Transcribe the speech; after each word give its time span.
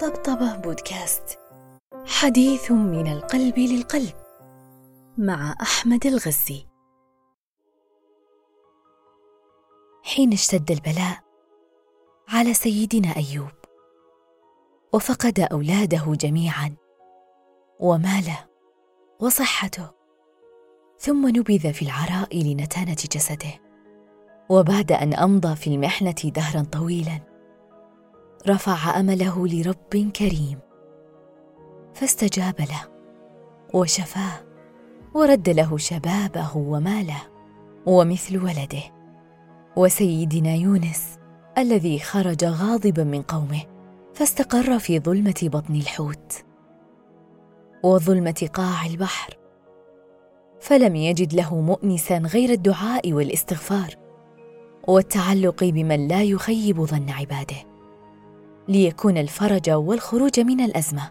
طبطبة 0.00 0.56
بودكاست. 0.56 1.38
حديث 2.06 2.70
من 2.72 3.12
القلب 3.12 3.58
للقلب 3.58 4.14
مع 5.18 5.54
أحمد 5.62 6.06
الغزي. 6.06 6.66
حين 10.02 10.32
اشتد 10.32 10.70
البلاء 10.70 11.18
على 12.28 12.54
سيدنا 12.54 13.16
أيوب 13.16 13.50
وفقد 14.92 15.40
أولاده 15.40 16.04
جميعا 16.06 16.76
وماله 17.80 18.46
وصحته 19.20 19.90
ثم 20.98 21.28
نبذ 21.28 21.72
في 21.72 21.82
العراء 21.82 22.42
لنتانة 22.42 22.96
جسده 23.14 23.60
وبعد 24.48 24.92
أن 24.92 25.14
أمضى 25.14 25.56
في 25.56 25.66
المحنة 25.66 26.16
دهرا 26.24 26.62
طويلا. 26.72 27.27
رفع 28.46 29.00
أمله 29.00 29.46
لرب 29.46 30.10
كريم 30.16 30.58
فاستجاب 31.94 32.54
له 32.60 32.88
وشفاه 33.74 34.40
ورد 35.14 35.48
له 35.48 35.76
شبابه 35.78 36.56
وماله 36.56 37.22
ومثل 37.86 38.36
ولده 38.36 38.82
وسيدنا 39.76 40.54
يونس 40.54 41.18
الذي 41.58 41.98
خرج 41.98 42.44
غاضبا 42.44 43.04
من 43.04 43.22
قومه 43.22 43.62
فاستقر 44.14 44.78
في 44.78 45.00
ظلمة 45.00 45.40
بطن 45.42 45.74
الحوت 45.74 46.44
وظلمة 47.82 48.48
قاع 48.54 48.86
البحر 48.86 49.38
فلم 50.60 50.96
يجد 50.96 51.34
له 51.34 51.60
مؤنسا 51.60 52.18
غير 52.18 52.50
الدعاء 52.50 53.12
والاستغفار 53.12 53.94
والتعلق 54.88 55.64
بمن 55.64 56.08
لا 56.08 56.22
يخيب 56.22 56.84
ظن 56.84 57.10
عباده. 57.10 57.67
ليكون 58.68 59.18
الفرج 59.18 59.70
والخروج 59.70 60.40
من 60.40 60.60
الأزمة. 60.60 61.10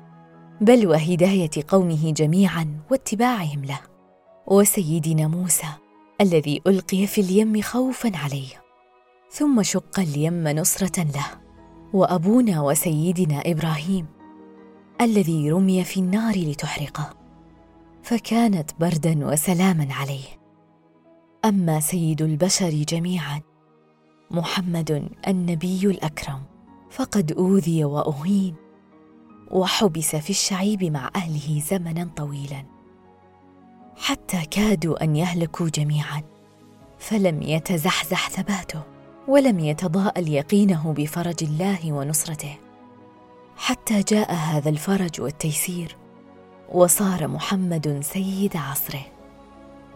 بل 0.61 0.87
وهداية 0.87 1.49
قومه 1.67 2.11
جميعا 2.11 2.79
واتباعهم 2.91 3.65
له. 3.65 3.79
وسيدنا 4.47 5.27
موسى 5.27 5.67
الذي 6.21 6.61
ألقي 6.67 7.07
في 7.07 7.21
اليم 7.21 7.61
خوفا 7.61 8.11
عليه. 8.17 8.63
ثم 9.31 9.63
شق 9.63 9.99
اليم 9.99 10.47
نصرة 10.47 11.03
له. 11.03 11.25
وأبونا 11.93 12.61
وسيدنا 12.61 13.41
إبراهيم 13.45 14.05
الذي 15.01 15.51
رمي 15.51 15.83
في 15.83 15.99
النار 15.99 16.35
لتحرقه. 16.37 17.09
فكانت 18.03 18.71
بردا 18.79 19.27
وسلاما 19.27 19.87
عليه. 19.93 20.27
أما 21.45 21.79
سيد 21.79 22.21
البشر 22.21 22.69
جميعا 22.69 23.41
محمد 24.31 25.09
النبي 25.27 25.85
الأكرم. 25.85 26.56
فقد 26.89 27.31
أوذي 27.31 27.85
وأهين 27.85 28.55
وحبس 29.51 30.15
في 30.15 30.29
الشعيب 30.29 30.83
مع 30.83 31.11
أهله 31.15 31.59
زمنا 31.59 32.09
طويلا. 32.15 32.65
حتى 33.97 34.45
كادوا 34.45 35.03
أن 35.03 35.15
يهلكوا 35.15 35.69
جميعا 35.69 36.23
فلم 36.99 37.41
يتزحزح 37.41 38.29
ثباته 38.29 38.81
ولم 39.27 39.59
يتضاءل 39.59 40.29
يقينه 40.29 40.93
بفرج 40.93 41.43
الله 41.43 41.93
ونصرته. 41.93 42.57
حتى 43.57 44.01
جاء 44.01 44.33
هذا 44.33 44.69
الفرج 44.69 45.21
والتيسير 45.21 45.97
وصار 46.71 47.27
محمد 47.27 47.99
سيد 48.01 48.57
عصره. 48.57 49.05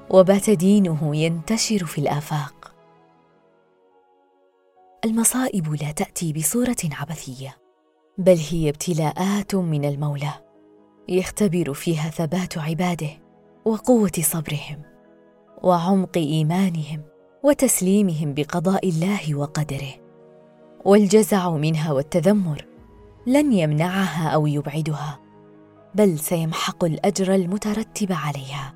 وبات 0.09 0.50
دينه 0.50 1.16
ينتشر 1.16 1.86
في 1.86 1.98
الآفاق. 1.98 2.70
المصائب 5.06 5.74
لا 5.74 5.92
تأتي 5.92 6.34
بصورة 6.34 6.76
عبثية 6.92 7.58
بل 8.18 8.38
هي 8.52 8.70
ابتلاءات 8.70 9.56
من 9.56 9.86
المولى 9.86 10.32
يختبر 11.10 11.74
فيها 11.74 12.10
ثبات 12.10 12.58
عباده 12.58 13.10
وقوة 13.66 14.12
صبرهم 14.22 14.82
وعمق 15.64 16.17
إيمانهم 16.17 17.02
وتسليمهم 17.44 18.34
بقضاء 18.34 18.90
الله 18.90 19.36
وقدره. 19.36 19.94
والجزع 20.86 21.50
منها 21.50 21.92
والتذمر 21.92 22.66
لن 23.28 23.54
يمنعها 23.54 24.30
أو 24.30 24.48
يبعدها 24.48 25.20
بل 25.95 26.20
سيمحق 26.20 26.84
الأجر 26.84 27.36
المترتب 27.36 28.11
عليها. 28.11 28.73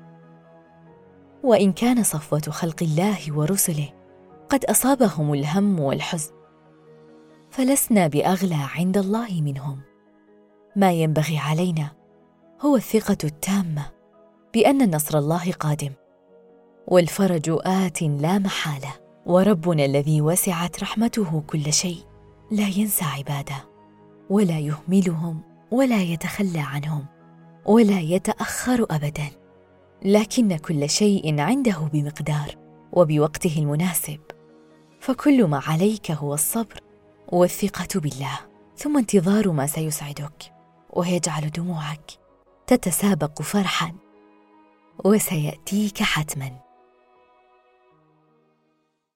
وإن 1.44 1.72
كان 1.72 2.02
صفوة 2.02 2.40
خلق 2.40 2.82
الله 2.82 3.18
ورسله 3.32 3.88
قد 4.48 4.64
أصابهم 4.64 5.32
الهم 5.34 5.80
والحزن 5.80 6.32
فلسنا 7.50 8.06
بأغلى 8.06 8.66
عند 8.74 8.96
الله 8.96 9.42
منهم. 9.42 9.80
ما 10.76 10.92
ينبغي 10.92 11.38
علينا 11.38 11.92
هو 12.60 12.76
الثقة 12.76 13.16
التامة 13.24 13.86
بأن 14.54 14.94
نصر 14.94 15.18
الله 15.18 15.52
قادم 15.52 15.92
والفرج 16.86 17.58
آت 17.64 18.02
لا 18.02 18.38
محالة. 18.38 18.92
وربنا 19.26 19.84
الذي 19.84 20.20
وسعت 20.20 20.82
رحمته 20.82 21.42
كل 21.46 21.72
شيء 21.72 21.98
لا 22.50 22.68
ينسى 22.68 23.04
عباده 23.04 23.56
ولا 24.30 24.58
يهملهم 24.58 25.40
ولا 25.70 26.02
يتخلى 26.02 26.60
عنهم 26.60 27.06
ولا 27.64 28.00
يتأخر 28.00 28.86
ابدا. 28.90 29.28
لكن 30.02 30.56
كل 30.56 30.88
شيء 30.88 31.40
عنده 31.40 31.90
بمقدار 31.92 32.56
وبوقته 32.92 33.58
المناسب. 33.58 34.20
فكل 35.06 35.44
ما 35.44 35.62
عليك 35.66 36.10
هو 36.10 36.34
الصبر 36.34 36.80
والثقة 37.28 38.00
بالله 38.00 38.38
ثم 38.76 38.98
انتظار 38.98 39.52
ما 39.52 39.66
سيسعدك 39.66 40.52
ويجعل 40.90 41.50
دموعك 41.50 42.10
تتسابق 42.66 43.42
فرحا 43.42 43.94
وسيأتيك 45.04 46.02
حتما. 46.02 46.65